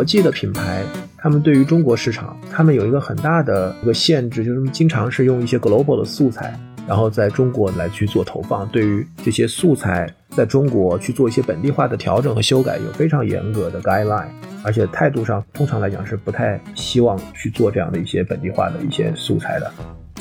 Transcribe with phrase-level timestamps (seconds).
[0.00, 0.82] 国际的品牌，
[1.18, 8.66] 他们对于中国市场，他们有一个很大的一个限制，就是经常是用一些 global 的素材，然后在中国来去做投放。
[8.68, 14.28] 对于这些素材，在中国去做一些本地化的调整和修改，有非常严格的 guideline，
[14.64, 19.70] 而且态度上通常来讲是不太希望去做这样的一些本地化的一些素材的。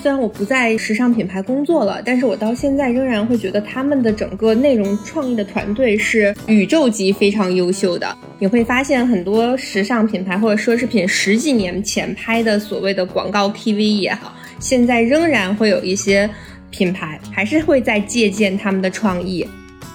[0.01, 8.17] 虽然我不在时尚品牌工作了，但是我到现在仍然会觉得他们的整个内容创意的团队是宇宙级非常优秀的。
[8.39, 16.29] 你会发现很多时尚品牌或者奢侈品十几年前拍的所谓的广告 TV 也好，现在仍然会有一些
[16.71, 19.45] 品牌还是会在借鉴他们的创意。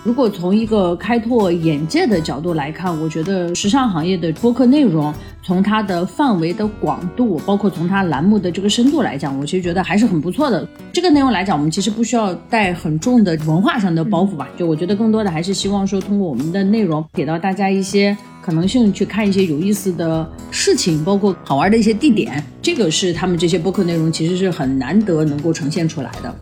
[0.04, 5.10] 如果从一个开拓眼界的角度来看，我觉得时尚行业的播客内容，
[5.42, 10.68] 从它的范围的广度，包括从它栏目的这个深度来讲，我其实觉得还是很不错的。
[10.92, 14.46] 这个内容来讲，我们其实不需要带很重的文化上的包袱吧？
[14.58, 22.44] 就我觉得更多的还是希望说，通过我们的内容给到大家一些可能性，去看一些有意思的事情，包括好玩的一些地点。
[22.61, 26.34] 这个是他们这些播客内容其实是很难得能够呈现出来的。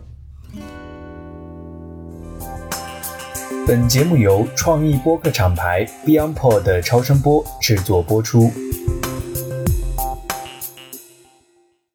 [3.65, 8.49] 本节目由创意播客厂牌 BeyondPod 的超声波制作播出。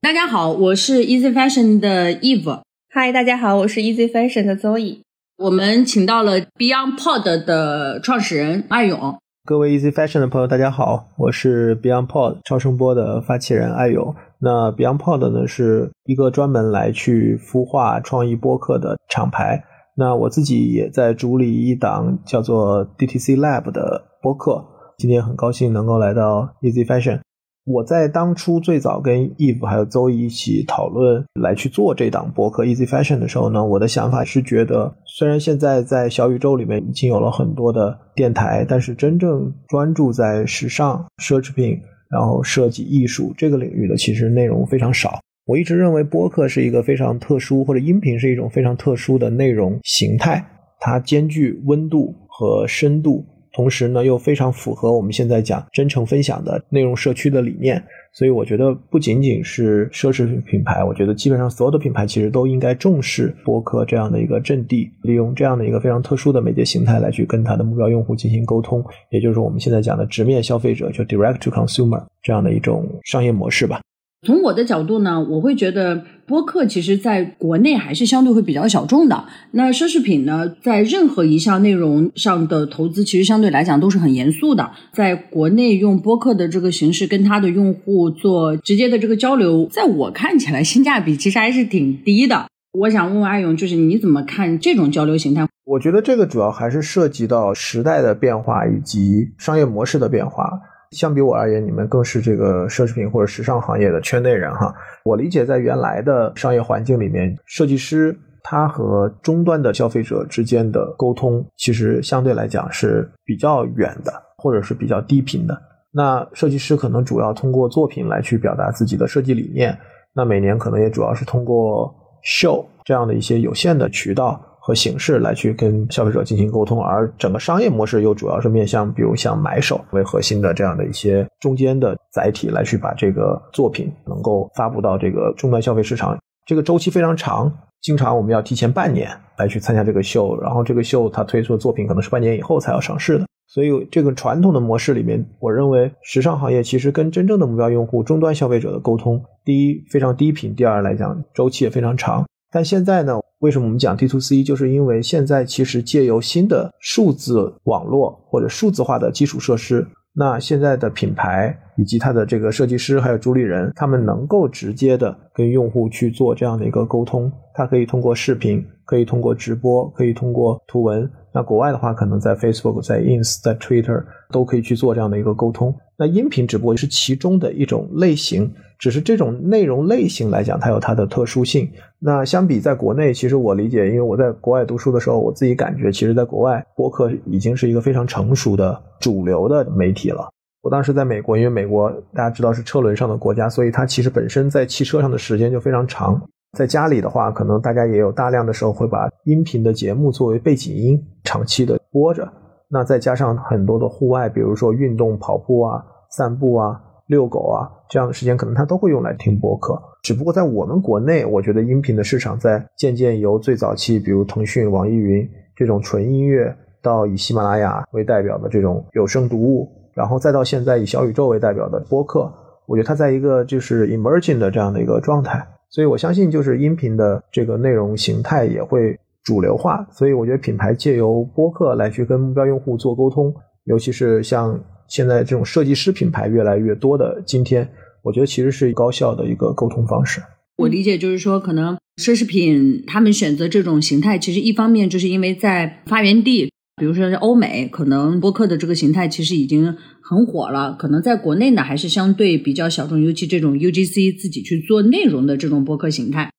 [0.00, 2.62] 大家好，我是 Easy Fashion 的 Eve。
[2.88, 5.00] 嗨，大家好，我是 Easy Fashion 的 Zoe。
[5.36, 9.18] 我们请到了 BeyondPod 的创始人艾勇。
[9.44, 14.16] 各位 Easy Fashion 的朋友，大家好，我是 BeyondPod 超声波的发起人艾勇。
[14.38, 19.64] 那 BeyondPod 呢，是一个专门来去孵化创意播客的厂牌。
[20.00, 24.64] 那我自己也在主理一档叫做 DTC Lab 的播客，
[24.96, 27.18] 今天很高兴能够来到 Easy Fashion。
[27.64, 41.76] 我在当初最早跟 Eve 还有邹一一起讨论来去做这档播客 Easy Fashion 的时候呢，我的想法是觉得，虽然现在在小宇宙里面已经有了很多的电台，但是真正专注在时尚、奢侈品、
[42.08, 45.18] 然后设计、艺术这个领域的，其实内容非常少。
[45.48, 50.44] 我一直认为播客是一个非常特殊，或者音频是一种非常特殊的内容形态，
[50.78, 57.82] 它兼具温度和深度，同时呢又非常符合我们现在讲真诚分享的内容社区的理念。
[58.12, 73.80] 所以我觉得不仅仅是奢侈品品牌，我觉得基本上所有的品牌其实都应该重视播客这样的一个阵地，利用这样的一个非常特殊的媒介形态来去跟它的目标用户进行沟通，也就是我们现在讲的直面消费者，就 direct to consumer 这样的一种商业模式吧。
[74.26, 79.24] 从我的角度呢，我会觉得播客其实在国内还是相对会比较小众的。
[79.52, 84.72] 那奢侈品呢，在任何一项内容上的投资，其实相对来讲都是很严肃的。
[84.92, 92.46] 在国内用播客的这个形式跟他的用户做直接的这个交流，在我看起来性价比其实还是挺低的。
[92.72, 95.46] 我想问问阿勇，就是你怎么看这种交流形态？
[95.64, 100.60] 我觉得这个主要还是涉及到时代的变化以及商业模式的变化。
[100.92, 104.74] 相比我而言，你们更是这个奢侈品或者时尚行业的圈内人哈。
[105.04, 115.60] 我理解，在原来的商业环境里面，设计师他和终端的消费者之间的沟通，其实相对来讲是比较远的，或者是比较低频的。
[115.90, 119.78] 那设计师可能主要通过作品来去表达自己的设计理念，
[120.14, 121.94] 那每年可能也主要是通过
[122.24, 124.42] show 这样的一些有限的渠道。
[124.68, 136.18] 和形式来去跟消费者进行沟通，而整个商业模式又主要是面向，比如像买手为核心的这样的一些中间的载体来去把这个作品能够发布到这个终端消费市场。
[136.44, 139.08] 这个周期非常长，经常我们要提前半年
[139.38, 143.24] 来去参加这个秀，然后这个秀它推出的作品可能是半年以后才要上市的。
[143.46, 152.26] 所以这个传统的模式里面，我认为时尚行业其实跟真正的目标用户终端消费者的沟通，第一非常低频，第二来讲周期也非常长。
[152.50, 153.18] 但现在呢？
[153.40, 154.42] 为什么我们讲 D to C？
[154.42, 167.30] 就是因为现在其实借由新的数字网络或者数字化的基础设施，那现在的品牌以及它的这个设计师还有主理人，他们能够直接的跟用户去做这样的一个沟通。
[167.54, 171.08] 它可以通过视频，可以通过直播，可以通过图文。
[171.32, 175.72] 那国外的话，可能在 Facebook、在 Ins、在 Twitter 都可以去做这样的一个沟通。
[175.98, 178.50] 那音频直播是其中的一种类型。
[178.78, 181.68] 只是这种内容类型来讲，它有它的特殊性。
[181.98, 190.28] 那相比在国内，其实我理解，因为我在国外读书的时候，我自己感觉，其实在国外播客已经是一个非常成熟的主流的媒体了。
[190.62, 196.20] 我当时在美国，因为美国大家知道是车轮上的国家，所以它其实本身在汽车上的时间就非常长。
[196.56, 202.32] 在家里的话，可能大家也有大量的时候会把音频的节目作为背景音长期的播着。
[202.68, 206.82] 那再加上很多的户外，比如说运动、跑步啊、散步啊。
[207.08, 209.80] 遛狗啊，这样的时间可能他都会用来听播客。
[210.02, 215.26] 只不过在我们国内，我觉得音频的市场在渐渐由最早期，比如腾讯、网易云
[215.56, 222.30] 这种纯音乐，到以喜马拉雅为代表的这种有声读物，然后再到现在以小宇宙为代表的播客，
[222.66, 233.30] 我觉得它在一个就是 emerging 的这样的一个状态，所以我相信就是音频的这个内容形态也会主流化，所以我觉得品牌借由播客来去跟目标用户做沟通，
[233.64, 234.58] 尤其是像
[234.88, 237.68] 现在这种设计师品牌越来越多的今天，
[238.02, 240.22] 我觉得其实是高效的一个沟通方式。
[240.56, 246.50] 我理解就是说，可能奢侈品他们选择这种形态，其实一方面就是因为在发源地。
[246.80, 256.30] 比如说，是欧美可能播客的这个形态其实已经很火了，可能在国内呢还是相对比较小众，尤其这种 UGC 自己去做内容的这种播客形态。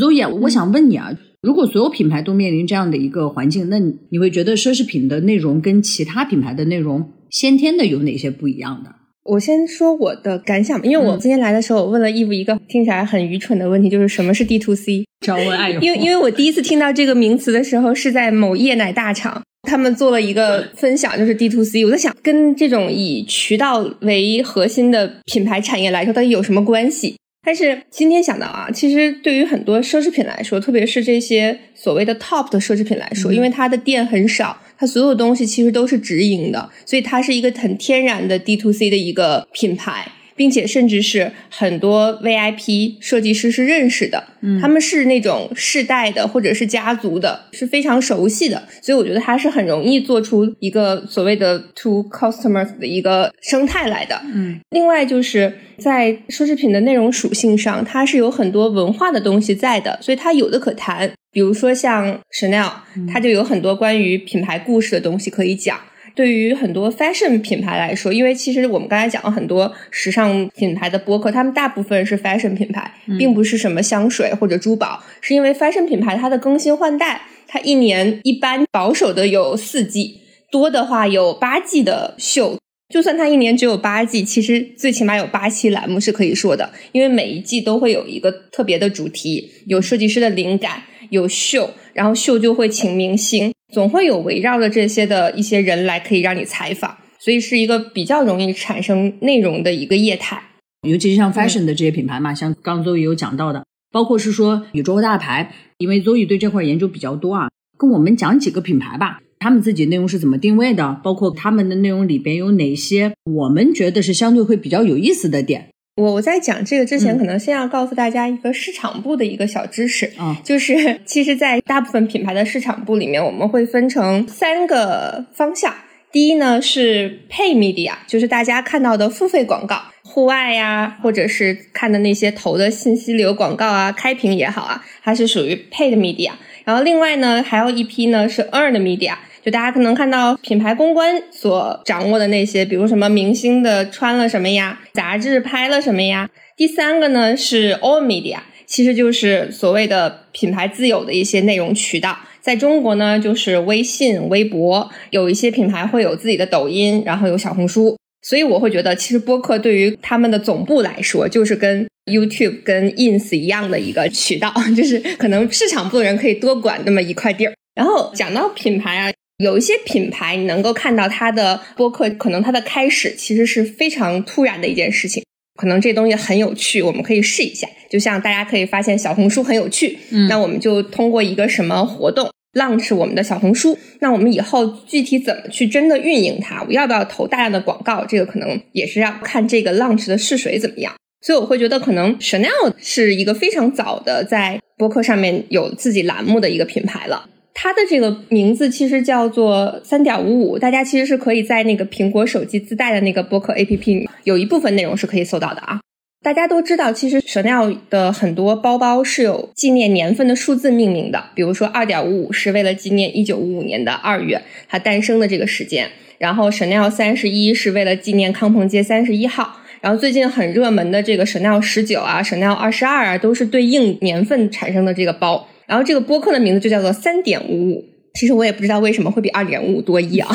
[0.00, 1.10] Zoe，我想问你啊，
[1.42, 3.76] 如果所有品牌都面临这样的一个环境，那
[4.10, 8.94] 你会觉得奢侈品的内容跟其他品牌的内容先天的有哪些不一样的？
[9.24, 15.04] 我先说我的感想，因为我今天来的时候，我问了 Eve 一个听起来很愚蠢的问题，就是什么是 D to C？
[15.24, 19.42] 找问爱 因为因为我第一次听到这个名词的时候，是在某夜奶大厂。
[19.68, 21.84] 他们做了一个分享，就是 D to C。
[21.84, 27.14] 我在想，跟这种以渠道为核心的品牌产业来说，到底有什么关系？
[27.44, 40.06] 但是今天想到啊，其实对于很多奢侈品来说，特别是这些所谓的 top 的奢侈品来说，因为它的店很少，它所有东西其实都是直营的，所以它是一个很天然的 D to C 的一个品牌。
[40.42, 54.58] 并且甚至是很多 VIP 设计师是认识的，嗯，他们是那种世代的或者是家族的，是非常熟悉的，所以我觉得它是很容易做出一个所谓的 to customers 的一个生态来的，嗯。
[54.70, 61.08] 另外就是在奢侈品的内容属性上，它是有很多文化的东西在的，所以它有的可谈。
[61.30, 62.72] 比如说像 Chanel，
[63.08, 65.78] 它就有很多关于品牌故事的东西可以讲。
[66.14, 80.20] 对于很多 fashion 品牌来说，因为其实我们刚才讲了很多时尚品牌的播客，他们大部分是 fashion 品牌，并不是什么香水或者珠宝，是因为 fashion 品牌它的更新换代，它一年一般保守的有四季，
[80.50, 82.58] 多的话有八季的秀。
[82.92, 90.82] 就算它一年只有八季，其实最起码有八期栏目是可以说的，因为每一季都会有一个特别的主题，有设计师的灵感，
[91.12, 93.52] 有秀，然后秀就会请明星。
[93.70, 100.42] 总会有围绕着这些的一些人来可以让你采访，所以是一个比较容易产生内容的一个业态。
[100.88, 107.48] 尤其是像 fashion 的这些品牌嘛，像刚周宇有讲到的，包括是说宇宙大牌，因为周宇对这块研究比较多啊，
[107.78, 115.68] 跟我们讲几个品牌吧，他们自己内容是怎么定位的，包括他们的内容里边有哪些我们觉得是相对会比较有意思的点。
[115.96, 125.74] 我我在讲这个之前，可能先要告诉大家一个市场部的一个小知识啊， 就是其实，在大部分品牌的市场部里面，我们会分成三个方向。
[126.10, 136.30] 第一呢是 pay media，就是大家看到的付费广告，户外呀，或者是看的那些投的信息流广告啊，开屏也好啊，它是属于 paid media。
[136.64, 139.16] 然后另外呢，还有一批呢是 earned media。
[139.44, 146.30] 就大家可能看到品牌公关所掌握的那些，比如什么明星的穿了什么呀，杂志拍了什么呀。
[146.56, 152.16] 第三个呢是 all media，其实就是所谓的品牌自有的一些内容渠道。
[152.40, 157.96] 在中国呢，就是微信、微博，有一些品牌会有自己的抖音，然后有小红书。
[158.20, 167.52] 所以我会觉得，其实播客对于他们的总部来说，就是跟 YouTube、跟 Ins 一样的一个渠道， 就是可能市场部的人可以多管那么一块地儿。
[167.74, 169.12] 然后讲到品牌啊。
[169.38, 175.24] 有一些品牌，你能够看到它的播客，可能它的开始其实是非常突然的一件事情，
[175.56, 177.68] 可能这东西很有趣，我们可以试一下。
[177.90, 183.76] 就像大家可以发现小红书很有趣，嗯，那我们就通过一个什么活动 launch 我们的小红书。
[184.00, 190.94] 那我们以后具体怎么去真的运营它，我要不要投大量的广告，这个可能也是要看这个 launch 的试水怎么样。
[191.20, 197.28] 所以我会觉得，可能 Chanel 是一个非常早的在播客上面有自己栏目的一个品牌了。
[197.54, 205.80] 它的这个名字其实叫做三点五五，大家其实是可以在那个苹果手机自带的那个播客 APP 里有一部分内容是可以搜到的啊。
[206.24, 225.48] 大家都知道，其实 Chanel 的很多包包是有纪念年份的数字命名的，比如说二点五五是为了纪念一九五五年的二月它诞生的这个时间，然后 Chanel 三十一是为了纪念康朋街三十一号，然后最近很热门的这个 Chanel 十九啊，Chanel 二十二啊，都是对应年份产生的这个包。
[225.72, 230.28] 然后这个播客的名字就叫做三点五五，其实我也不知道为什么会比二点五五多一啊。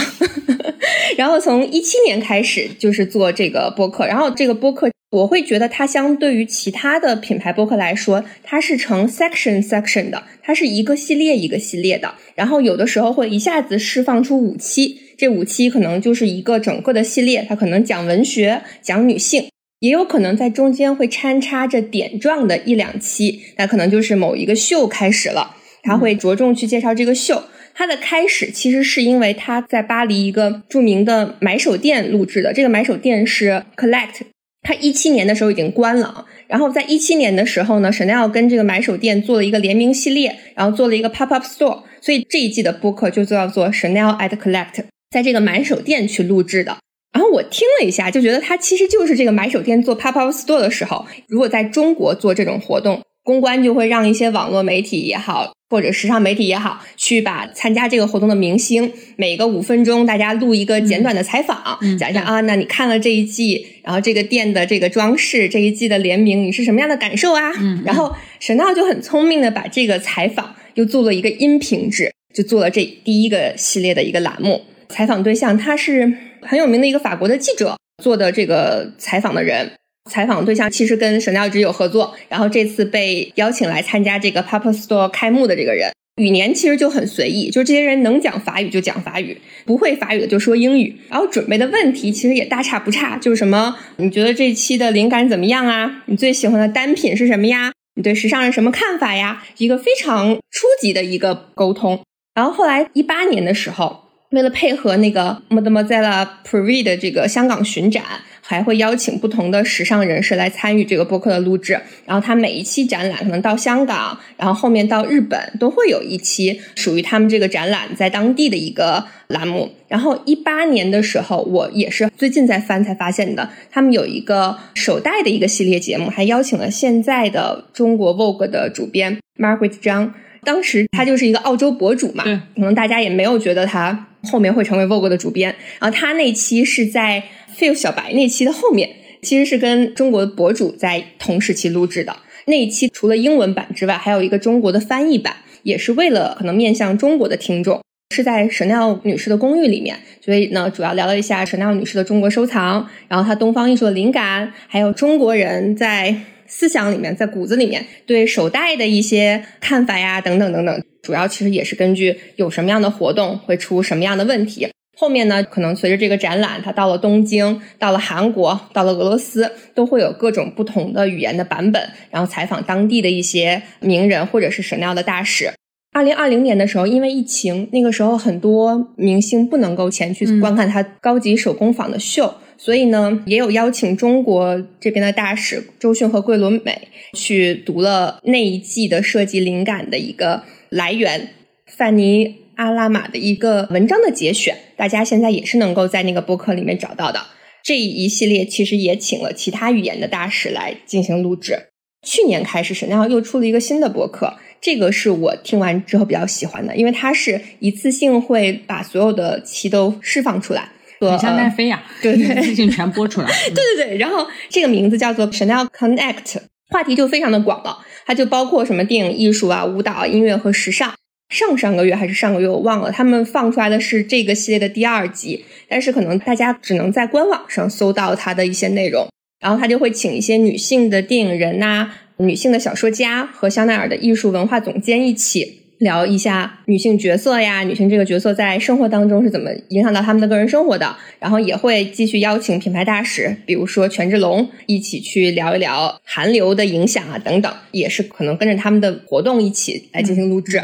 [1.15, 19.47] 然后从一七年开始就是做这个播客，然后这个播客我会觉得它相对于其他的品牌播客来说，它是成 section section 的，它是一个系列一个系列的，然后有的时候会一下子释放出五期，这五期可能就是一个整个的系列，它可能讲文学，讲女性。
[19.79, 27.43] 也有可能在中间会掺插着点状的一两期，那可能就是某一个秀开始了，他会着重去介绍这个秀。
[27.75, 32.51] 它的开始其实是因为他在巴黎一个著名的买手店录制的。
[32.51, 34.21] 这个买手店是 Collect，
[34.63, 36.25] 它一七年的时候已经关了。
[36.47, 41.83] 然后在一七年的时候呢，Chanel 跟这个买手店做了一个联名系列，然后做了一个 pop up store。
[42.01, 46.77] 所以这一季的播客就叫做 Chanel at Collect，在这个买手店去录制的。
[47.13, 53.01] 然后我听了一下，就觉得它其实就是这个买手店做 pop up store 的时候，如果在中国做这种活动。
[53.23, 67.51] 公关就会让一些网络媒体也好，或者时尚媒体也好，去把参加这个活动的明星，每个五分钟大家录一个简短的采访，讲一下啊，那你看了这一季，然后这个店的这个装饰，这一季的联名，你是什么样的感受啊？
[67.83, 74.61] 然后沈闹就很聪明的把这个采访又做了一个音频制，就做了这第一个系列的一个栏目。
[74.87, 76.13] 采访对象他是
[76.47, 79.71] 很有名的一个法国的记者做的这个采访的人。
[80.09, 90.95] 采访对象其实跟神料直有合作，然后这次被邀请来参加这个 Pop Store 开幕的这个人，语言其实就很随意，就是这些人能讲法语就讲法语，不会法语的就说英语。
[91.09, 96.03] 然后准备的问题其实也大差不差，就是什么你觉得这期的灵感怎么样啊？
[96.05, 97.73] 你最喜欢的单品是什么呀？
[97.95, 99.43] 你对时尚是什么看法呀？
[99.57, 101.99] 一个非常初级的一个沟通。
[102.33, 108.03] 然后后来一八年的时候，为了配合那个 Mademoiselle p r i 的这个香港巡展。
[108.49, 119.69] 还会邀请不同的时尚人士来参与这个播客的录制，然后他每一期展览可能到香港，然后后面到日本都会有一期属于他们这个展览在当地的一个栏目。
[119.89, 130.13] 然后一八年的时候，我也是最近在翻才发现的，他们有一个首代的一个系列节目，还邀请了现在的中国 Vogue 的主编 Margaret 张，
[130.47, 132.23] 当时他就是一个澳洲博主嘛，
[132.55, 137.21] 可能大家也没有觉得他后面会成为 Vogue 的主编，然后他那期是在。
[137.57, 138.87] 费小白那期的后面，
[139.23, 147.81] 其实是跟中国的博主在同时期录制的那一期，除了英文版之外，还有一个中国的翻译版，也是为了可能面向中国的听众，
[148.13, 156.15] 是在 Chanel 女士的公寓里面，所以呢，主要聊了一下 Chanel 女士的中国收藏，然后她东方艺术的灵感，还有中国人在
[156.47, 164.67] 思想里面、在骨子里面对手袋的一些看法呀，等等等等，主要其实也是根据有什么样的活动会出什么样的问题。
[164.99, 175.51] 后面呢，可能随着这个展览，它到了东京，到了韩国，到了俄罗斯，都会有各种不同的语言的版本，然后采访当地的一些名人或者是神庙的大使。
[175.91, 191.29] 二零二零年的时候，因为疫情，那个时候很多明星不能够前去观看他高级手工坊的秀，所以呢，也有邀请中国这边的大使周迅和桂纶镁去读了那一季的设计灵感的一个来源，
[191.65, 192.47] 范尼。
[192.57, 197.19] 阿拉玛的一个文章的节选，大家现在也是能够在那个博客里面找到的。
[197.63, 201.67] 这一系列其实也请了其他语言的大使来进行录制。
[202.01, 213.27] 去年开始，沈亮又出了一个新的博客，这个是我听完之后比较喜欢的，因为它是一次性会把所有的期都释放出来，很像奈飞呀， 对对，一次性全播出来。
[213.53, 216.37] 对对对，然后这个名字叫做 Chanel Connect，
[216.69, 220.93] 话题就非常的广了，它就包括什么电影艺术啊、舞蹈、音乐和时尚。
[221.29, 222.89] 上上个月还是上个月，我忘了。
[222.89, 229.05] 他们放出来的是这个系列的第二集，但是可能大家只能在官网上搜到它的一些内容。
[229.39, 240.97] 然后他就会请一些女性的电影人呐、女性的小说家和香奈儿的艺术文化总监一起聊一下女性角色呀，女性这个角色在生活当中是怎么影响到他们的个人生活的。
[241.19, 250.59] 然后也会继续邀请品牌大使，比如说权志龙，一起去聊一聊韩流的影响啊等等，也是可能跟着他们的活动一起来进行录制。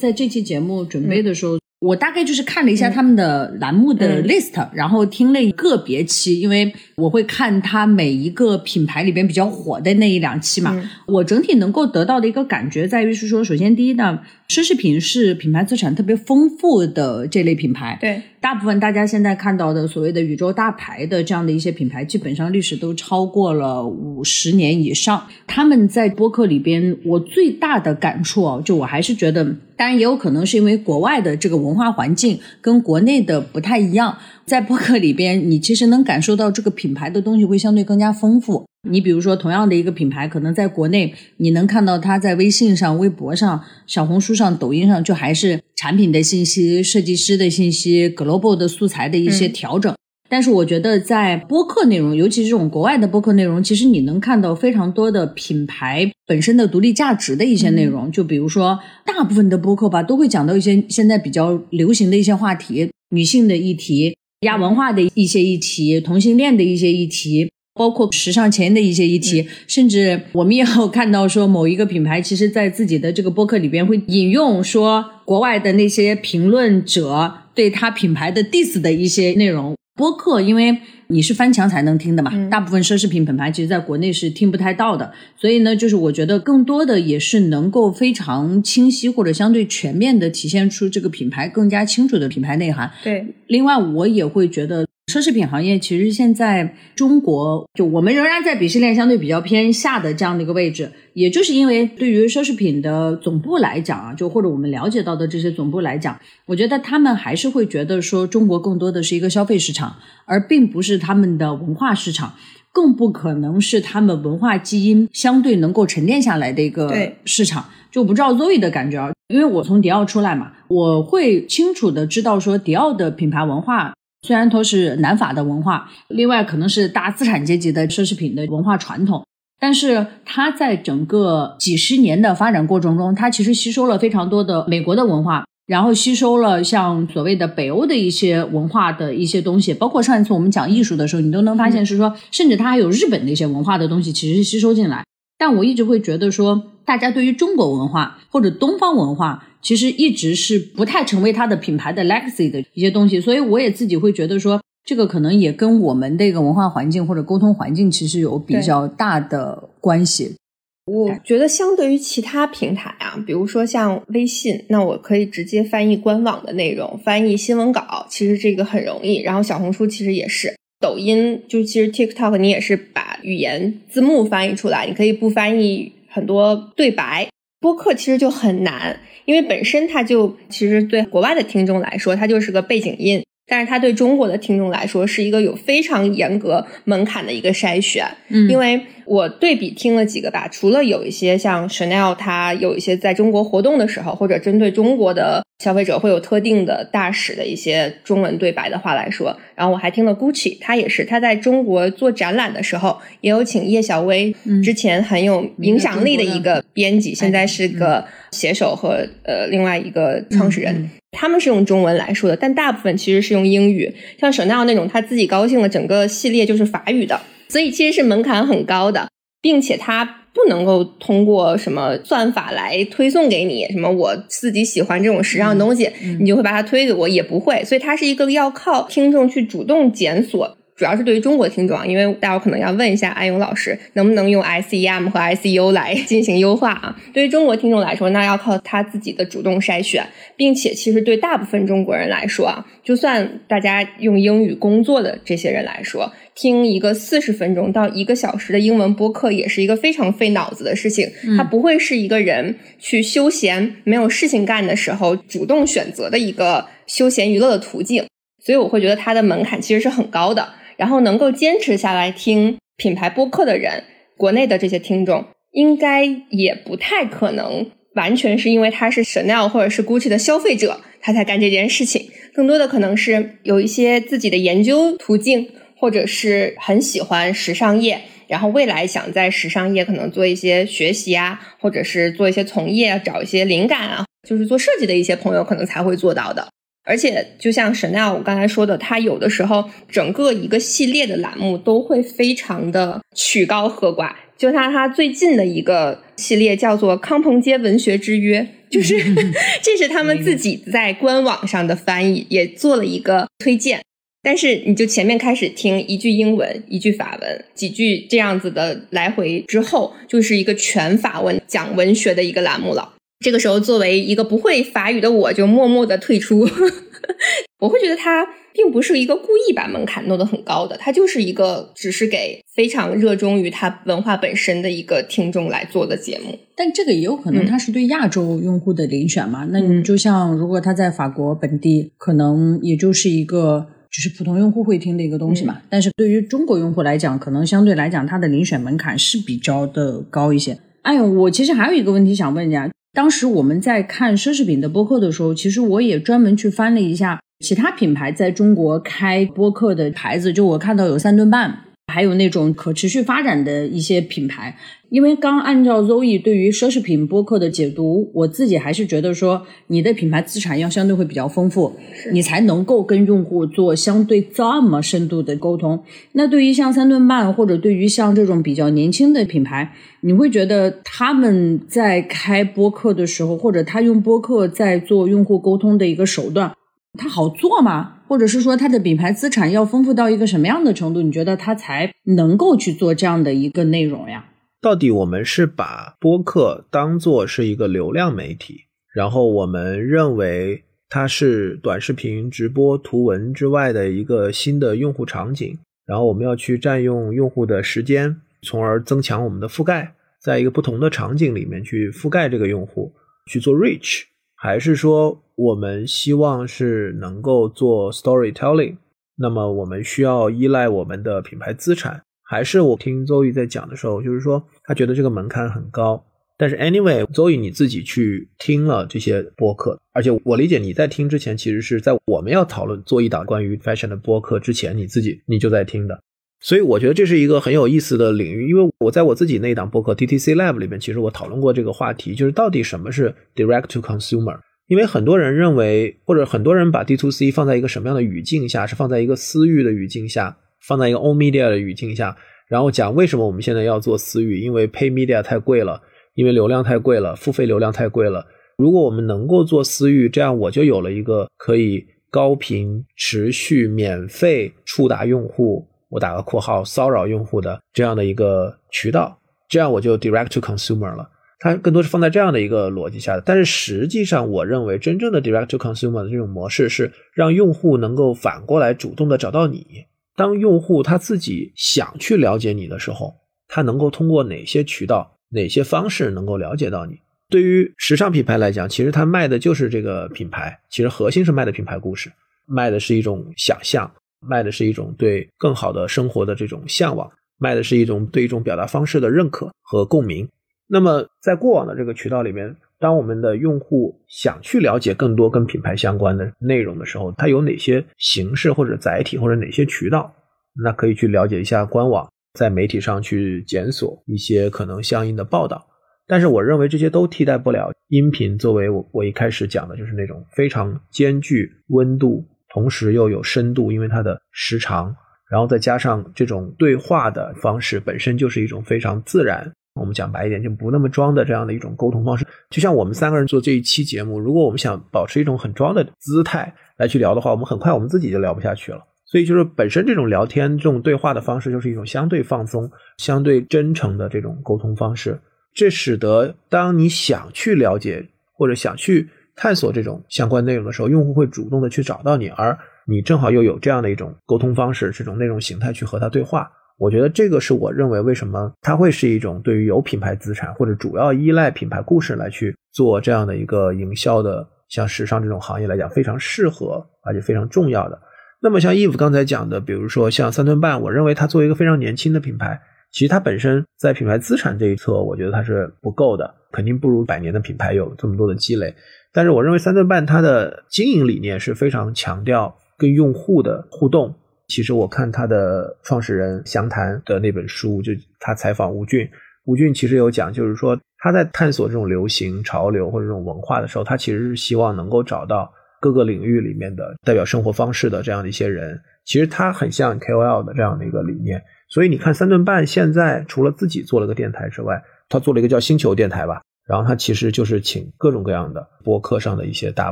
[0.00, 10.74] 在这期节目准备的时候，我大概就是看了一下他们的栏目的 list，然后听了个别期，因为我会看他每一个品牌里边比较火的那一两期嘛。
[11.06, 14.18] 我整体能够得到的一个感觉在于是说，首先第一呢，
[14.48, 17.98] 奢侈品是品牌资产特别丰富的这类品牌。
[18.00, 18.22] 对。
[18.40, 25.26] 大部分大家现在看到的所谓的宇宙大牌的这样的一些品牌，基本上历史都超过了五十年以上。
[25.48, 29.44] 他们在播客里边，我最大的感触哦，就我还是觉得，
[29.76, 34.16] 当然也有可能是因为国外的这个文化环境跟国内的不太一样，
[34.46, 38.64] 在播客里边，你其实能感受到这个品牌的东西会相对更加丰富。
[38.88, 49.92] 你比如说，同样的一个品牌，可能在国内你能看到它在微信上、微博上、小红书上、抖音上，就还是产品的信息、设计师的信息、global 的素材的一些调整。
[50.28, 58.10] 但是我觉得在播客内容，尤其是这种国外的播客内容，其实你能看到非常多的品牌本身的独立价值的一些内容。
[58.10, 67.50] 就比如说，大部分的播客吧，都会讲到一些现在比较流行的一些话题，女性的议题、亚文化的一些议题、同性恋的一些议题。
[67.78, 79.76] 包括时尚前沿的一些议题，甚至我们也有看到说某一个品牌，其实在自己的这个播客里边会引用说国外的那些评论者对他品牌的 diss 的一些内容。
[79.96, 92.90] 播客因为你是翻墙才能听的嘛，大部分奢侈品品牌其实在国内是听不太到的，所以呢，就是我觉得更多的也是能够非常清晰或者相对全面的体现出这个品牌更加清楚的品牌内涵。
[93.02, 94.86] 对，另外我也会觉得。
[95.06, 109.94] 奢侈品行业其实现在中国，就我们仍然在鄙视链相对比较偏下的这样的一个位置，也就是因为对于奢侈品的总部来讲啊，就或者我们了解到的这些总部来讲，我觉得他们还是会觉得说中国更多的是一个消费市场，
[110.24, 112.34] 而并不是他们的文化市场，
[112.72, 116.92] 更不可能是他们文化基因相对能够沉淀下来的一个
[117.24, 117.64] 市场。
[117.92, 123.94] 就不知道 Zoe 的感觉啊，因为我从迪奥出来嘛，我会清楚的知道说迪奥的品牌文化。
[124.26, 129.24] 虽然都是南法的文化，另外可能是大资产阶级的奢侈品的文化传统，
[129.60, 145.04] 但是它在整个几十年的发展过程中，它其实吸收了非常多的美国的文化，然后吸收了像所谓的北欧的一些文化的一些东西，包括上一次我们讲艺术的时候，你都能发现是说，甚至它还有日本的一些文化的东西，其实是吸收进来。
[145.38, 149.44] 但我一直会觉得说，大家对于中国文化或者东方文化。
[149.66, 160.36] 其实一直是不太成为它的品牌的 legacy 的一些东西，所以我也自己会觉得说，这个可能也跟我们的一个文化环境或者沟通环境其实有比较大的关系。
[160.84, 169.20] 我觉得相对于其他平台啊，比如说像微信，那我可以直接翻译官网的内容，翻译新闻稿，其实这个很容易。
[169.20, 177.26] 然后小红书其实也是，抖音就其实 TikTok 你也是把语言字幕翻译出来，你可以不翻译很多对白。
[177.58, 179.00] 播客其实就很难。
[179.26, 188.06] 因为本身它就其实对国外的听众来说，它就是个背景音，但是它对中国的听众来说是一个有非常严格门槛的一个筛选。
[188.28, 208.04] 嗯，因为我对比听了几个吧，除了有一些像 Chanel，它有一些在中国活动的时候，或者针对中国的消费者会有特定的大使的一些中文对白的话来说，然后我还听了 Gucci，他也是他在中国做展览的时候，也有请叶小薇，之前很有影响力的一个编辑，现在是个。
[208.32, 213.90] 写手和呃另外一个创始人，他们是用中文来说的，但大部分其实是用英语。
[214.20, 219.08] 像 Chanel 那种，他自己高兴了，整个系列就是法语的，所以其实是门槛很高的，
[219.46, 220.04] 并且它
[220.34, 227.62] 不能够通过什么算法来推送给你，什么我自己喜欢这种时尚的东西，你就会把它推给我，也不会。
[227.64, 230.58] 所以它是一个要靠听众去主动检索。
[230.76, 236.94] 主要是对于中国听众啊，因为大家可能要问一下安勇老师，能不能用 SEM 和 SEO 来进行优化啊？
[237.14, 251.10] 对于中国听众来说，那要靠他自己的主动筛选，并且其实对大部分中国人来说啊，就算大家用英语工作的这些人来说，听一个四十分钟到一个小时的英文播客，也是一个非常费脑子的事情。
[251.38, 258.04] 它不会是一个人去休闲没有事情干的时候主动选择的一个休闲娱乐的途径，
[258.44, 260.46] 所以我会觉得它的门槛其实是很高的。
[260.76, 263.84] 然后能够坚持下来听品牌播客的人，
[264.16, 272.10] 国内的这些听众应该也不太可能完全是因为他是 Chanel 或者是 Gucci 的消费者，他才干这件事情。
[272.34, 286.46] 更多的可能是有一些自己的研究途径，或者是很喜欢时尚业，然后未来想在时尚业可能做一些学习啊，或者是做一些从业，找一些灵感啊，就是做设计的一些朋友可能才会做到的。
[286.86, 294.12] 而且，就像 Chanel 我刚才说的，它有的时候整个一个系列的栏目都会非常的曲高和寡。
[294.38, 298.96] 就像它最近的一个系列叫做《康鹏街文学之约》，就是
[299.62, 303.80] 这是他们自己在官网上的翻译，也做了一个推荐。
[304.22, 312.92] 但是，你就前面开始听一句英文，一句法文，几句这样子的来回之后，就是一个全法文讲文学的一个栏目了。
[313.20, 316.46] 这个时候，作为一个不会法语的我，就默默的退出。
[317.58, 326.38] 我会觉得他并不是一个故意把门槛弄得很高的，他就是一个只是给非常热衷于他文化本身的一个听众来做的节目。
[326.54, 329.48] 但这个也有可能他是对亚洲用户的遴选嘛？
[329.50, 335.62] 那你就像如果他在法国本地，可能也就是一个只是普通用户会听的一个东西嘛。
[335.70, 340.58] 但是对于中国用户来讲，可能相对来讲，它的遴选门槛是比较的高一些。
[340.82, 342.70] 哎呦，我其实还有一个问题想问一下。
[342.96, 350.32] 当时我们在看奢侈品的播客的时候，其实我也专门去翻了一下其他品牌在中国开播客的牌子。
[350.32, 351.58] 就我看到有三顿半，
[351.92, 354.56] 还有那种可持续发展的一些品牌。
[354.88, 361.74] 因为刚按照 Zoe 对于奢侈品播客的解读，我自己还是觉得说，你的品牌资产要相对会比较丰富，
[362.12, 365.82] 你才能够跟用户做相对这么深度的沟通。
[366.12, 369.72] 那对于像三顿半，或者对于像这种比较年轻的品牌，
[370.02, 376.54] 你会觉得他们在开播客的时候，或者他用播客在做用户沟通的一个手段，
[376.96, 377.94] 他好做吗？
[378.08, 384.26] 或者是说它的品牌资产要丰富到一个什么样的程度，你觉得它才能够去做这样的一个内容呀？
[384.60, 388.62] 到底我们是把播客当做是一个流量媒体，
[388.94, 402.92] 然后我们认为它是短视频直播图文之外的一个新的用户场景，然后我们要去占用用户的时间，从而增强我们的覆盖，在一个不同的场景里面去覆盖这个用户，
[403.30, 404.02] 去做 reach，
[404.34, 408.76] 还是说我们希望是能够做 storytelling？
[409.16, 412.02] 那么我们需要依赖我们的品牌资产。
[412.28, 416.02] 还是我听周易在讲的时候，就是说他觉得这个门槛很高。
[416.38, 425.98] 但是 anyway，周易你自己去听了这些播客，而且我理解你在听之前，其实是在我们要讨论做一档关于 fashion 的播客之前，你自己你就在听的。
[426.40, 434.38] 所以我觉得这是一个很有意思的领域，因为我在我自己那一档播客 TTC Lab 里面，其实我讨论过这个话题，就是到底什么是 direct to consumer。
[434.66, 440.36] 因为很多人认为，或者很多人把 D to C 放在一个什么样的语境下，是放在一个私域的语境下。
[440.66, 442.16] 放在一个 O media 的语境下，
[442.48, 445.80] 然后讲为什么我们现在要做私域，因为 pay media 太贵了，
[446.14, 448.26] 因为流量太贵了，付费流量太贵了。
[448.56, 459.16] 如果我们能够做私域，这样我就有了一个可以高频、持续、免费触达用户，我打个括号骚扰用户的这样的一个渠道，
[459.48, 461.08] 这样我就 direct to consumer 了。
[461.38, 463.22] 它更多是放在这样的一个逻辑下的。
[463.24, 469.84] 但是实际上，我认为真正的 direct to consumer 的这种模式是让用户能够反过来主动的找到你。
[470.16, 473.14] 当用户他自己想去了解你的时候，
[473.48, 476.98] 他能够通过哪些渠道、哪些方式能够了解到你？
[477.28, 482.10] 对于时尚品牌来讲，其实它卖的就是这个品牌，其实核心是卖的品牌故事，
[482.46, 490.26] 卖的是一种想象，卖的是一种对更好的生活的这种向往，卖的是一种对一种表达方式的认可和共鸣。
[490.66, 492.56] 那么在过往的这个渠道里面。
[492.78, 500.14] 当我们的用户想去了解更多跟品牌相关的内容的时候，它有哪些形式或者载体或者哪些渠道？
[500.62, 505.66] 那可以去了解一下官网，在媒体上去检索一些可能相应的报道。
[506.06, 514.94] 但是我认为这些都替代不了音频作为我我一开始讲的就是那种非常兼具温度，同时又有深度，因为它的时长，
[515.30, 519.50] 然后再加上这种对话的方式本身就是一种非常自然。
[519.76, 522.26] 我们讲白一点，就不那么装的这样的一种沟通方式。
[522.50, 528.82] 就像我们三个人做这一期节目，如果我们想保持一种很装的姿态来去聊的话，我们很快我们自己就聊不下去了。
[529.04, 535.20] 所以就是本身这种聊天、这种对话的方式，就是一种相对放松、相对真诚的这种沟通方式。
[535.54, 546.50] 这使得当你想去了解或者想去探索这种相关内容的时候，用户会主动的去找到你，而你正好又有这样的一种沟通方式、这种内容形态去和他对话。
[546.78, 557.98] 我觉得这个是我认为为什么它会是一种对于有品牌资产或者主要依赖品牌故事来去做这样的一个营销的，像时尚这种行业来讲非常适合而且非常重要的。
[558.42, 562.60] 那么像 Eve 刚才讲的，比如说像三顿半，我认为它作为一个非常年轻的品牌，
[562.92, 568.74] 其实它本身在品牌资产这一侧，我觉得它是不够的，肯定不如百年的品牌有这么多的积累。
[569.14, 574.14] 但是我认为三顿半它的经营理念是非常强调跟用户的互动。
[574.48, 579.08] 其实我看他的创始人详谈的那本书，就他采访吴俊，
[579.44, 588.80] 吴俊其实有讲，就是说他在探索这种流行潮流或者这种文化的时候，他其实是希望能够找到各个领域里面的代表生活方式的这样的一些人。
[589.04, 591.42] 其实他很像 KOL 的这样的一个理念。
[591.68, 599.90] 所以你看三顿半现在除了自己做了个电台之外，他做了一个叫星球电台吧，然后他其实就是请各种各样的播客上的一些大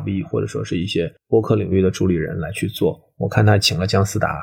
[0.01, 3.01] V 或者说是一些播客领域的主理人来去做。
[3.17, 4.41] 我看他请了姜思达，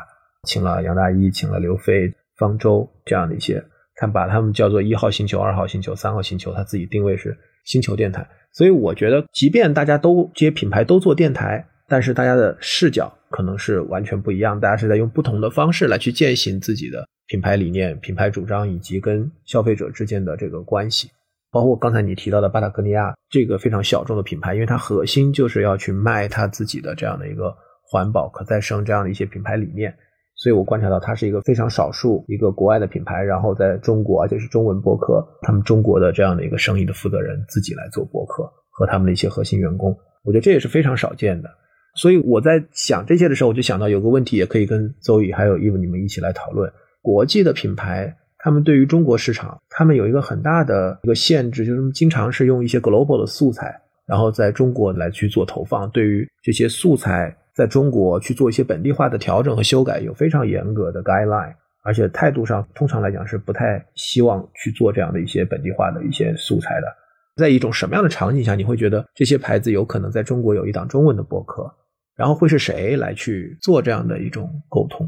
[0.47, 3.61] 请了杨大一，请了刘飞、方舟这样的一些，
[3.95, 8.25] 看把他们叫做一号星球、二号星球、三号星球，他自己定位是星球电台。
[8.53, 21.09] 所以我觉得，即便大家都这些品牌都做电台，但是大家的视角可能是完全不一样，大家是在用不同的方式来去践行自己的品牌理念、品牌主张以及跟消费者之间的这个关系。
[21.51, 27.55] 包括刚才你提到的巴塔哥尼亚这个非常小众的品牌，因为它核心就是要去卖它自己的这样的一个。
[27.93, 29.93] 环保、可再生这样的一些品牌理念，
[30.35, 41.49] 所以我观察到它是一个非常少数一个国外的品牌，然后在中国而且是中文博客，他们中国的这样的一个生意的负责人自己来做博客，和他们的一些核心员工，我觉得这也是非常少见的。
[41.95, 55.89] 所以我在想这些的时候，我就想到有个问题，也可以跟邹宇还有伊文你们一起来讨论，国际的品牌，他们对于中国市场，他们有一个很大的一个限制，就是经常是用一些 global 的素材，然后在中国来去做投放。
[55.91, 66.87] 对于这些素材，在中国去做一些本地化的调整和修改，有非常严格的 guideline，而且态度上通常来讲是不太希望去做这样的一些本地化的一些素材的。
[67.35, 71.71] 在一种什么样的场景下，你会觉得这些牌子有可能在中国有一档中文的播客？
[72.17, 75.07] 然后会是谁来去做这样的一种沟通？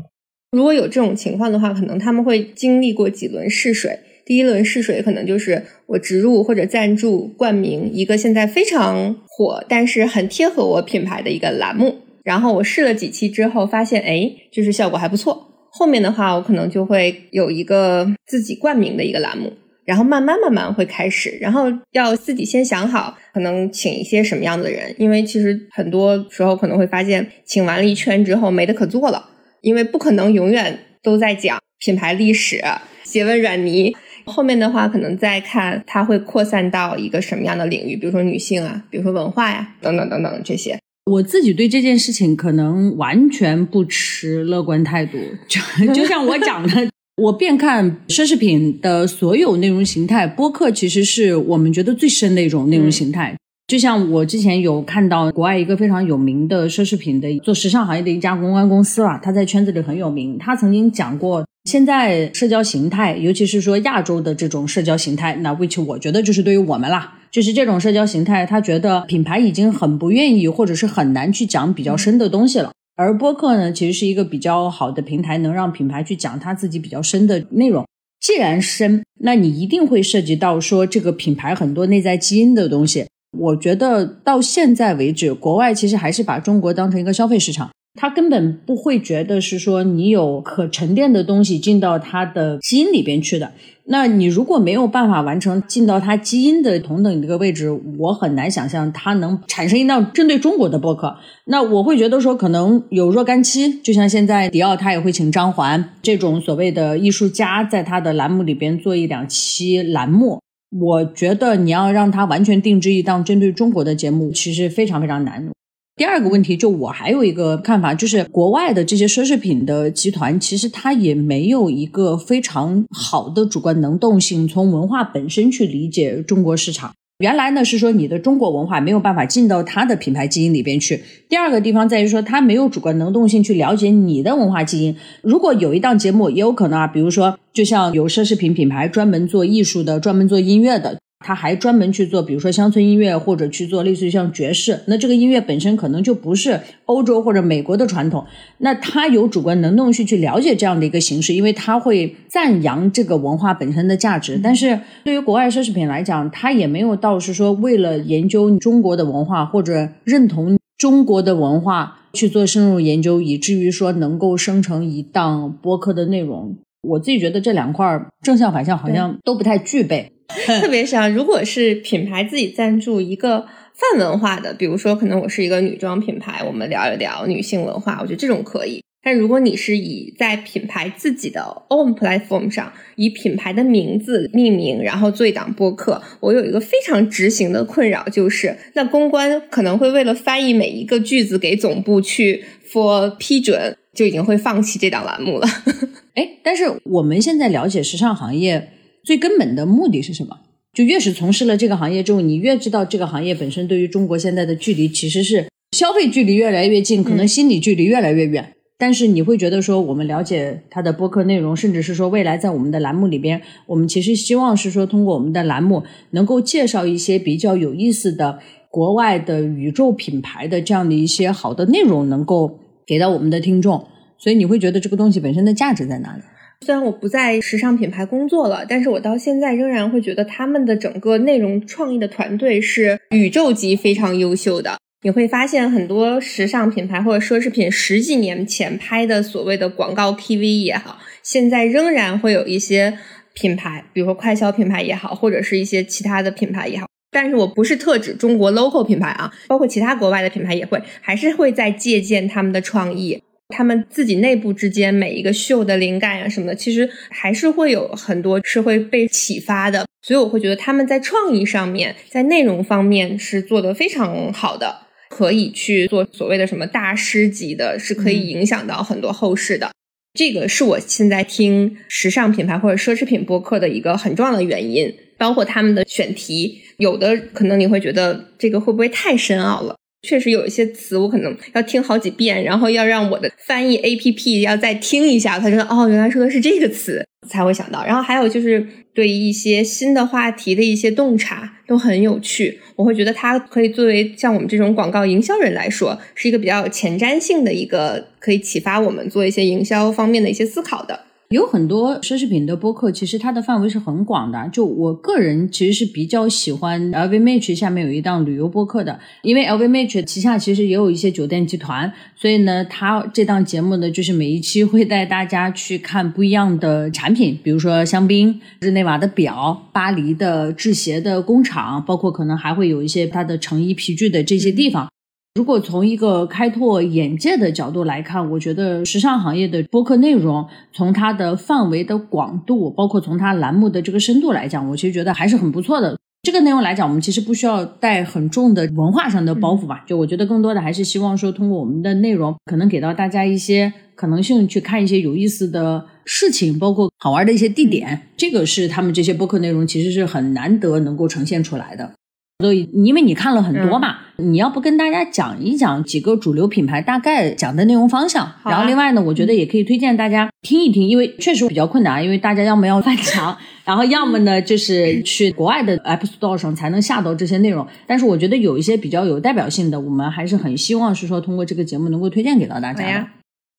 [0.54, 4.00] 如果有这种情况的话，可能他们会经历过几轮试水。
[4.24, 11.96] 第一轮试水可能就是我植入或者赞助冠名一个现在非常火，但是很贴合我品牌的一个栏目。
[12.24, 15.50] 然后我试了几期之后，发现哎，就是效果还不错。
[15.72, 19.52] 后面的话，我可能就会有一个自己冠名的一个栏目。
[19.86, 29.32] 然后慢慢慢慢会开始，然后要自己先想好，可能请一些什么样的人，因为其实很多时候可能会发现，请完了一圈之后没得可做了，
[29.64, 32.62] 因为不可能永远都在讲品牌历史、
[33.04, 33.96] 写问软泥。
[34.26, 40.78] 后面的话，可能再看它会扩散到一个什么样的领域，比如说女性啊，比如说文化呀，等等等等这些。
[41.12, 45.60] 我自己对这件事情可能完全不持乐观态度，就
[45.94, 46.88] 就像我讲的。
[47.16, 53.36] 我遍看奢侈品的所有内容形态，播客其实是我们觉得最深的一种内容形态。
[53.74, 60.38] 就像我之前有看到国外一个非常有名的奢侈品的做时尚行业的一家公关公司啊，他在圈子里很有名。
[60.38, 72.72] 他曾经讲过，现在社交形态，尤其是说亚洲的这种社交形态，那 which 我觉得就是对于我们啦，就是这种社交形态，他觉得品牌已经很不愿意，或者是很难去讲比较深的东西了。
[72.96, 77.84] 而播客呢，其实是一个比较好的平台，能让品牌去讲他自己比较深的内容。
[78.22, 83.08] 既然深，那你一定会涉及到说这个品牌很多内在基因的东西。
[83.38, 87.70] 我觉得到现在为止，国外其实还是把中国当成一个消费市场。
[87.96, 93.52] 他根本不会觉得是说你有可沉淀的东西进到他的基因里边去的。
[93.86, 97.70] 那你如果没有办法完成进到他基因的同等一个位置，
[98.00, 101.16] 我很难想象他能产生一档针对中国的博客。
[101.46, 110.40] 那我会觉得说可能有若干期，就像现在迪奥他也会请张环这种所谓的艺术家在他的栏目里边做一两期栏目。
[110.80, 115.48] 我觉得你要让他完全定制一档针对中国的节目，其实非常非常难。
[115.96, 126.94] 第二个问题，就我还有一个看法，就是国外的这些奢侈品的集团，其实它也没有一个非常好的主观能动性，从文化本身去理解中国市场。
[127.24, 131.02] 原来呢是说你的中国文化没有办法进到他的品牌基因里边去。
[131.30, 134.94] 第二个地方在于说，他没有主观能动性去了解你的文化基因。
[135.22, 140.98] 如果有一档节目，也有可能啊，比如说，就像有奢侈品品牌专门做艺术的，专门做音乐的。
[141.24, 144.80] 他还专门去做，比如说乡村音乐，或者去做类似于像爵士。
[144.88, 148.26] 那这个音乐本身可能就不是欧洲或者美国的传统。
[148.58, 154.40] 那他有主观能动性去了解这样的一个形式，因为他会赞扬这个文化本身的价值。
[154.44, 166.58] 但是对于国外奢侈品来讲，他也没有到是说为了研究中国的文化或者认同中国的文化去做深入研究，以至于说能够生成一档播客的内容。
[166.84, 170.12] 我自己觉得这两块正向反向好像都不太具备。
[170.62, 178.82] 特别是啊，如果是品牌自己赞助一个泛文化的，比如说可能我是一个女装品牌，我们聊一聊女性文化，我觉得这种可以。
[179.06, 195.48] 但如果你是以在品牌自己的 own platform 上以品牌的名字命名，然后做一档播客，我有一个非常执行的困扰，就是那公关可能会为了翻译每一个句子给总部去 for 批准，就已经会放弃这档栏目了。
[196.16, 198.70] 哎，但是我们现在了解时尚行业。
[199.06, 200.38] 最根本的目的是什么？
[200.74, 208.54] 就越是从事了这个行业之后，你越知道这个行业本身对于中国现在的距离其实是消费距离越来越近，可能心理距离越来越远。
[208.78, 218.40] 但是你会觉得说，我们了解它的播客内容，甚至是说未来在我们的栏目里边，我们其实希望是说通过我们的栏目能够介绍一些比较有意思的
[218.72, 223.88] 国外的宇宙品牌的这样的一些好的内容，能够给到我们的听众。
[224.18, 226.22] 所以你会觉得这个东西本身的价值在哪里？
[226.66, 234.78] 虽然我不在时尚品牌工作了，但是我到现在仍然会觉得他们的整个内容创意的团队是宇宙级非常优秀的。
[235.02, 242.98] 你会发现很多时尚品牌或者奢侈品十几年前拍的所谓的广告 PV 也好，现在仍然会有一些
[243.34, 246.88] 品牌，比如说快消品牌也好，或者是一些其他的品牌也好。
[247.14, 253.22] 但是我不是特指中国 local 品牌啊，包括其他国外的品牌也会，还是会在借鉴他们的创意。
[253.50, 264.76] 他们自己内部之间每一个秀的灵感呀什么的，其实还是会有很多是会被启发的，所以我会觉得他们在创意上面，在内容方面是做得非常好的，
[265.10, 269.70] 可以去做所谓的什么大师级的，是可以影响到很多后世的。
[270.16, 274.92] 这个是我现在听时尚品牌或者奢侈品播客的一个很重要的原因，
[275.24, 279.74] 包括他们的选题，有的可能你会觉得这个会不会太深奥了？
[280.06, 287.86] 确实有一些词我可能要听好几遍，然后要让我的翻译 A P P 要再听一下，才知道哦，原来说的是这个词，才会想到。
[287.86, 301.00] 然后还有就是对一些新的话题的一些洞察都很有趣，我会觉得它可以作为像我们这种广告营销人来说，是一个比较有前瞻性的一个可以启发我们做一些营销方面的一些思考的。
[301.34, 304.48] 有很多奢侈品的播客，其实它的范围是很广的。
[304.54, 324.88] 就我个人其实是比较喜欢 LVMH 下面有一档旅游播客的，因为 LVMH 旗下其实也有一些酒店集团，所以呢，它这档节目呢，就是每一期会带大家去看不一样的产品，比如说香槟、日内瓦的表、巴黎的制鞋的工厂，包括可能还会有一些它的成衣皮具的这些地方。
[325.36, 335.98] 如果从一个开拓眼界的角度来看，我觉得时尚行业的播客内容，从它的范围的广度，包括从它栏目的这个深度来讲，我其实觉得还是很不错的。
[336.22, 339.84] 这个内容来讲，我们其实不需要带很重的文化上的包袱吧？
[339.88, 348.04] 就我觉得更多的还是希望说，通过我们的内容，可能给到大家一些可能性，去看一些有意思的事情，包括好玩的一些地点。
[348.16, 351.94] 这个是他们这些播客内容其实是很难得能够呈现出来的。
[352.40, 358.30] 所以，因为你看了很多嘛，你要不跟大家讲一讲几个主流品牌大概讲的内容方向？
[358.44, 367.66] 然后另外呢，我觉得也可以推荐大家听一听，因为确实比较困难，因为大家要么要翻墙，然后要么呢就是去国外的 App Store 上才能下到这些内容。
[367.88, 373.08] 但是我觉得有一些比较有代表性的，我们还是很希望是说通过这个节目能够推荐给到大家的。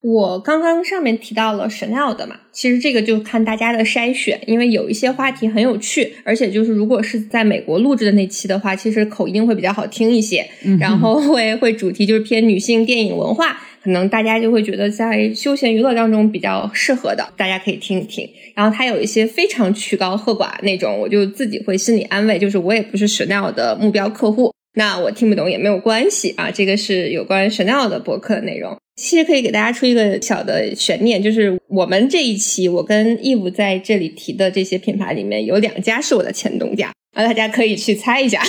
[0.04, 10.46] 我刚刚上面提到了 Chanel 的嘛，其实这个就看大家的筛选，因为有一些话题很有趣，而且就是如果是在美国录制的那期的话，其实口音会比较好听一些，
[10.78, 18.28] 然后会会主题就是偏女性电影文化，可能大家就会觉得在休闲娱乐当中比较适合的，大家可以听一听。
[18.54, 26.50] 然后它有一些非常曲高和寡那种，我就自己会心里安慰，就是我也不是 Chanel 的目标客户，那我听不懂也没有关系啊。
[26.50, 28.76] 这个是有关 Chanel 的博客的内容。
[28.96, 38.42] 其实可以给大家出一个小的悬念，就是我们这一期我跟 Eve 在这里提的这些品牌里面有两家是我的前东家，啊，大家可以去猜一下。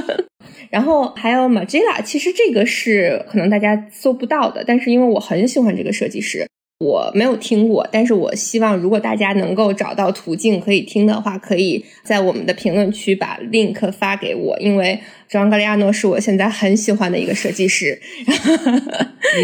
[0.70, 6.46] 然后还有 Magella，其实这个是可能大家搜不到的，但是因为我很喜欢这个设计师。
[6.78, 18.00] 我没有听过，但是我希望如果大家能够找到途径可以听的话，可以在我们的评论区把 link 发给我，因为 John Galliano 是我现在很喜欢的一个设计师。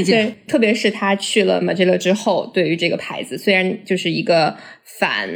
[0.07, 4.57] 对，特别是他去了 m a g i l a 之后，对于这个牌子，虽然就是一个
[5.01, 5.29] 反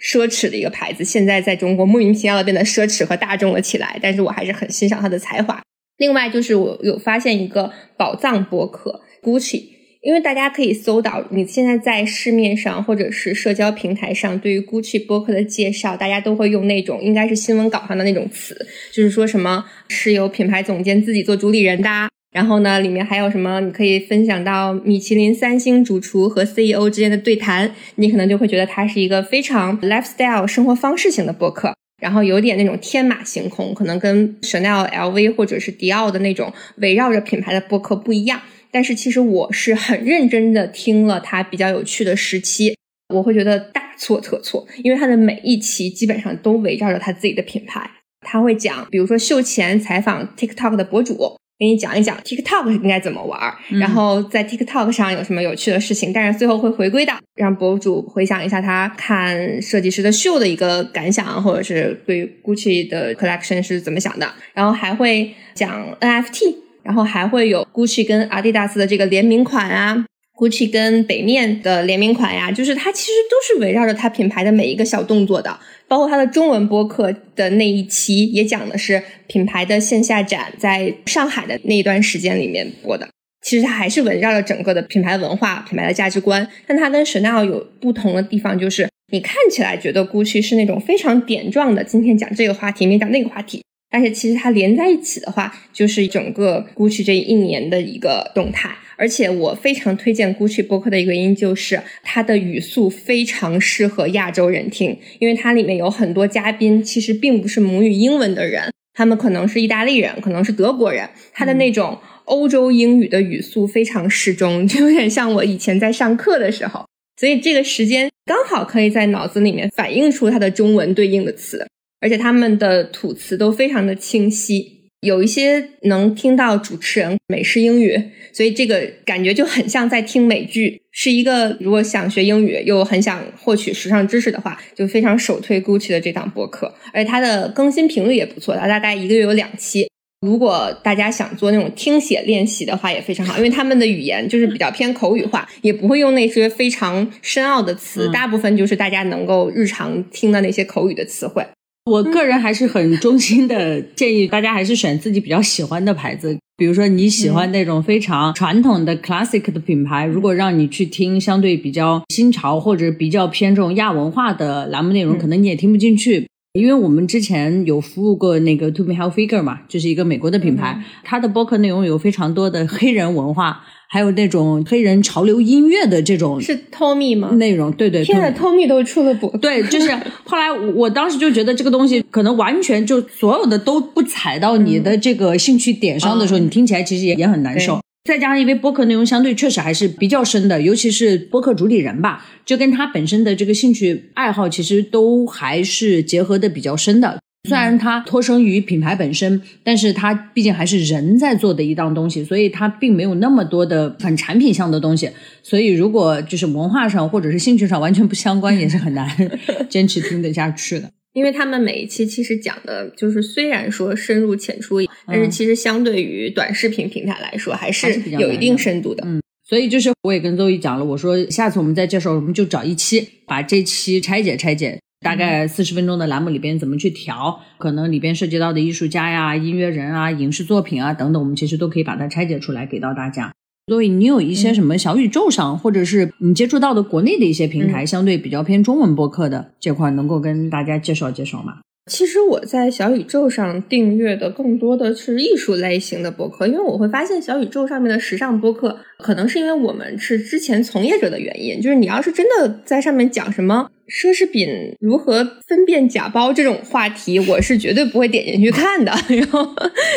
[0.00, 5.60] 奢侈的一个牌子，现在在中国莫名其妙的变得奢侈和大众了起来，但是我还是很欣赏他的才华。
[5.98, 9.71] 另外就是我有发现一个宝藏博客 Gucci。
[10.02, 21.88] 因为大家可以搜到，你现在在市面上或者是社交平台上，对于 Gucci 博客的介绍，大家都会用那种应该是新闻稿上的那种词，就是说什么是由品牌总监自己做主理人的，
[22.32, 38.40] 然后呢，里面还有什么你可以分享到米其林三星主厨和 CEO 之间的对谈，你可能就会觉得它是一个非常 lifestyle 生活方式型的播客，然后有点那种天马行空，可能跟 Chanel、LV 或者是迪奥的那种围绕着品牌的播客不一样。
[38.72, 42.74] 但是其实我是很认真的听了他比较有趣的时期，
[43.14, 47.88] 我会觉得大错特错，因为他的每一期基本上都围绕着他自己的品牌。
[48.24, 53.38] 他会讲，比如说秀前采访 TikTok 的博主，给你讲一讲 TikTok 应该怎么玩，
[53.78, 56.12] 然后在 TikTok 上有什么有趣的事情。
[56.12, 64.32] 但是最后会回归到让博主回想一下他看设计师的秀的一个感想，或者是对 Gucci 的 collection 是怎么想的。
[64.54, 66.54] 然后还会讲 NFT。
[66.82, 70.04] 然后还会有 Gucci 跟 Adidas 的这个联名款啊
[70.36, 83.08] ，Gucci 跟北面的联名款呀，就是它其实都是围绕着它品牌的每一个小动作的，包括它的中文播客的那一期也讲的是品牌的线下展在上海的那一段时间里面播的。
[83.44, 93.60] 其实它还是围绕着整个的品牌文化、品牌的价值观，但它跟 Chanel 有不同的地方，就是你看起来觉得 Gucci 是那种非常点状的，今天讲这个话题，明天讲那个话题。
[93.92, 98.74] 但是其实它连在一起的话，就是整个 Gucci 这一年的一个动态。
[98.96, 116.86] 而且我非常推荐 Gucci 播客的一个原因，就是它的语速非常适合亚洲人听，因为它里面有很多嘉宾其实并不是母语英文的人，他们可能是意大利人，可能是德国人，他的那种欧洲英语的语速非常适中，就有点像我以前在上课的时候，
[117.18, 121.66] 所以这个时间刚好可以在脑子里面反映出它的中文对应的词。
[122.02, 127.98] 而且他们的吐词都非常的清晰，有一些能听到主持人美式英语，
[128.32, 130.82] 所以这个感觉就很像在听美剧。
[130.90, 139.88] 是一个如果想学英语又很想获取时尚知识的话，就非常首推 Gucci 的这档播客，而且它的更新频率也不错，它大概一个月有两期。
[140.20, 151.44] 如果大家想做那种听写练习的话，也非常好，因为他们的语言就是比较偏口语化，也不会用那些非常深奥的词，大部分就是大家能够日常听的那些口语的词汇。
[151.84, 166.28] 我个人还是很衷心的建议大家还是选自己比较喜欢的牌子，比如说你喜欢那种非常传统的 classic 的品牌，如果让你去听相对比较新潮或者比较偏重亚文化的栏目内容，可能你也听不进去。
[166.52, 177.28] 因为我们之前有服务过那个 To Be Health Figure 嘛，就是一个美国的品牌，它的播客内容有非常多的黑人文化，还有那种黑人潮流音乐的这种是 Tommy 吗？
[177.32, 179.90] 内容对对，现在 t o m m y 都出了播， 对，就是
[180.24, 187.82] 后来我当时就觉得这个东西可能完全就所有的都不踩到你的这个兴趣点上的时候，你听起来其实也也很难受。
[188.08, 197.20] 再加上因为播客内容相对确实还是比较深的，尤其是播客主理人吧，就跟他本身的这个兴趣爱好其实都还是结合的比较深的。
[197.48, 205.10] 虽然它脱生于品牌本身，但是它毕竟还是人在做的一档东西，所以它并没有那么多的很产品向的东西。
[205.42, 209.08] 所以如果就是文化上或者是兴趣上完全不相关，也是很难
[209.68, 210.90] 坚持听得下去的。
[211.14, 219.02] 因为他们每一期其实讲的就是，虽然说深入浅出，但是其实相对于短视频平台来说，还是有一定深度的。
[219.04, 233.32] 嗯，所以就是我也跟周毅讲了，我说下次我们再介绍，我们就找一期，把这期拆解拆解，大概四十分钟的栏目里边怎么去调，可能里边涉及到的艺术家呀、音乐人啊、影视作品啊等等，我们其实都可以把它拆解出来给到大家。
[233.66, 241.58] 所以你有一些什么小宇宙上，或者是你接触到的国内的一些平台，相对比较偏中文播客的这块，能够跟大家介绍介绍吗？
[241.90, 258.92] 其实我在小宇宙上订阅的更多的是艺术类型的播客，因为我会发现小宇宙上面的时尚播客，可能是因为我们是之前从业者的原因，就是你要是真的在上面讲什么奢侈品如何分辨假包这种话题，我是绝对不会点进去看的。
[259.10, 259.44] 然后，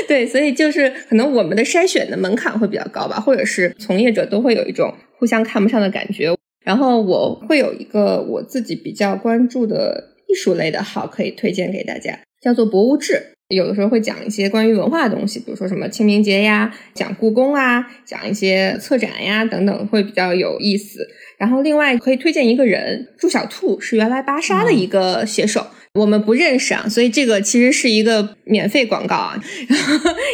[0.08, 6.36] 对，所以就是可能我们的筛选的门槛会比较高吧，或者是从业者都会有一种互相看不上的感觉。
[6.64, 10.15] 然后我会有一个我自己比较关注的。
[10.28, 21.08] 艺术类的好可以推荐给大家，叫做博物志，有的时候会讲一些关于文化的东西，比如说什么清明节呀，讲故宫啊，讲一些策展呀等等，会比较有意思。
[21.38, 25.68] 然后另外可以推荐一个人，祝小兔是原来芭莎的一个写手。
[25.96, 29.42] 我们不认识啊，所以这个其实是一个免费广告啊。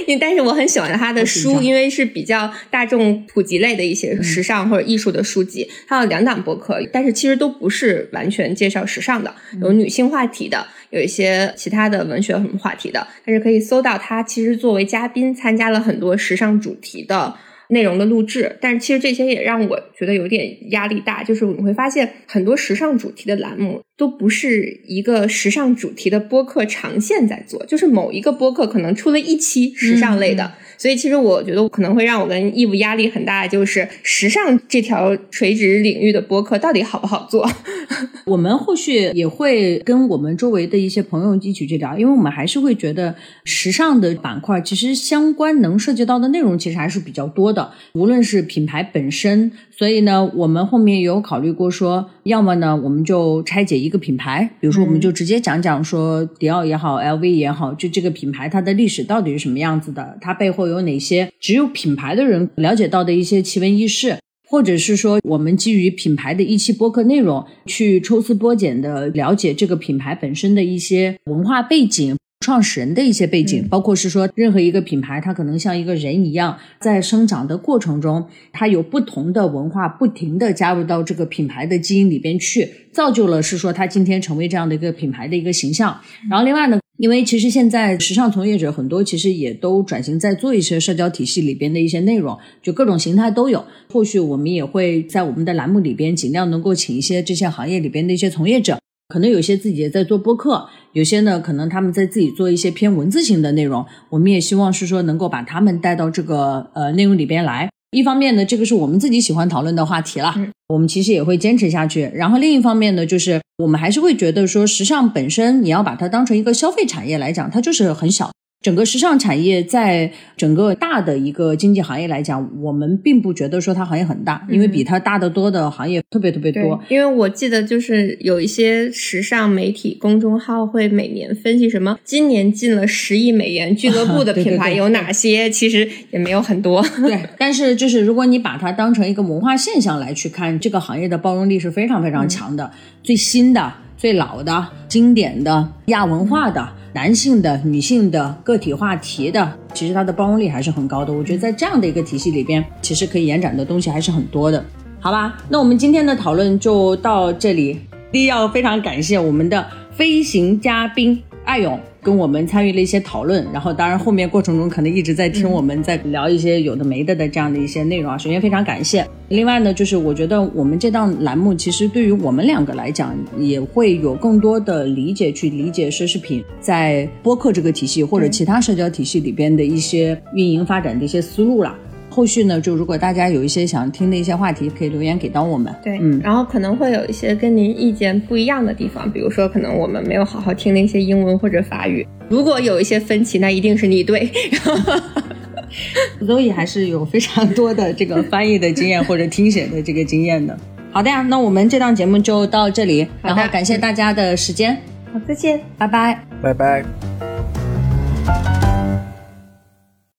[0.08, 5.70] 因 但是我很喜欢他的书，因为是比较大众普及类的一些时尚或者艺术的书籍。
[5.88, 13.08] 他有两档博客，但是其实都不是完全介绍时尚的，有女性话题的，有一些其他的文学什么话题的。
[13.24, 17.36] 但是可以搜到他其实作为嘉宾参加了很多时尚主题的。
[17.72, 30.52] 内容的录制，但是其实这些也让我觉得有点压力大，就是我们会发现很多时尚主题的栏目都不是一个时尚主题的播客长线在做，就是某一个播客可能出了一期时尚类的。
[30.82, 37.48] 所以其实我觉得可能会让我跟义务压力很大，就是时尚这条垂直领域的播客到底好不好做？
[38.26, 43.14] 我们后续也会跟我们周围的一些朋友一起去聊，因为我们还是会觉得
[43.44, 49.52] 时尚的板块其实相关能涉及到的内容其实还是比较多的，无论是品牌本身。
[49.70, 64.18] 所以呢，我们后面也有考虑过说，要么呢，我们就拆解一个品牌，比如说，我们就直接讲讲说，迪奥也好，LV 也好，就这个品牌它的历史到底是什么样子的，它背后有哪些只有品牌的人了解到的一些奇闻异事，
[64.48, 72.16] 或者是说，我们基于品牌的一期播客内容，去抽丝剥茧的了解这个品牌本身的一些文化背景。
[72.42, 85.96] 创始人的一些背景，包括是说，任何一个品牌，它可能像一个人一样，在生长的过程中，它有不同的文化，不停的加入到这个品牌的基因里边去，造就了是说，它今天成为这样的一个品牌的一个形象。
[86.32, 93.64] 然后另外呢，因为其实现在时尚从业者很多，其实也都转型在做一些社交体系里边的一些内容，就各种形态都有。
[93.88, 98.80] 后续我们也会在我们的栏目里边，尽量能够请一些这些行业里边的一些从业者。
[99.12, 107.70] 可能有些自己也在做播客，有些呢可能他们在自己做一些偏文字型的内容，我们也希望是说能够把他们带到这个呃内容里边来。
[107.92, 110.34] 一方面呢，这个是我们自己喜欢讨论的话题了，
[110.70, 112.10] 我们其实也会坚持下去。
[112.14, 118.32] 然后另一方面呢，就是我们还是会觉得说，时尚本身你要把它当成一个消费产业来讲，它就是很小。
[118.62, 126.80] 整个时尚产业在整个大的一个经济行业来讲，我们并不觉得说它行业很大，因为比它大得多的行业特别特别多。
[126.88, 136.86] 因为我记得就是有一些时尚媒体公众号会每年分析什么今年进了十亿美元俱乐部的 品牌有哪些，其实也没有很多。
[136.98, 142.72] 对，但是就是如果你把它当成一个文化现象来去看，这个行业的包容力是非常非常强的。
[143.02, 146.68] 最新的、最老的、经典的、亚文化的。
[146.94, 151.14] 男性的、女性的、个体话题的，其实它的包容力还是很高的。
[151.14, 154.66] 我觉得在这样的一个体系里边，其实可以延展的东西还是很多的，
[155.00, 155.38] 好吧？
[155.50, 157.80] 那我们今天的讨论就到这里。
[158.12, 161.22] 第一要非常感谢我们的飞行嘉宾
[161.52, 161.78] 艾勇。
[162.04, 168.18] 跟我们参与了一些讨论，然后当然后面过程中可能一直在听我们在聊一些有的没的的这样的一些内容啊。
[168.18, 181.78] 首先非常感谢，另外呢，就是我觉得我们这档栏目其实对于我们两个来讲，也会有更多的理解去理解奢侈品在播客这个体系或者其他社交体系里边的一些运营发展的一些思路了。
[182.12, 185.74] 后续呢，就如果大家有一些想听的一些话题，可以留言给到我们。
[185.82, 194.30] 对，嗯，然后可能会有一些跟您意见不一样的地方，比如说可能我们没有好好听那些英文或者法语，如果有一些分歧，那一定是你对。
[196.28, 200.56] 所以还是有非常多的这个翻译的经验或者听写的这个经验的。
[200.92, 204.76] 好的呀，那我们这档节目就到这里，然后感谢大家的时间。
[205.14, 206.84] 好，再见，拜拜，拜拜。